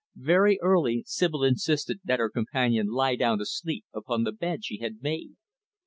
Very 0.15 0.59
early, 0.63 1.03
Sibyl 1.05 1.43
insisted 1.43 1.99
that 2.05 2.17
her 2.17 2.31
companion 2.31 2.87
lie 2.87 3.15
down 3.15 3.37
to 3.37 3.45
sleep 3.45 3.85
upon 3.93 4.23
the 4.23 4.31
bed 4.31 4.65
she 4.65 4.79
had 4.79 5.03
made. 5.03 5.35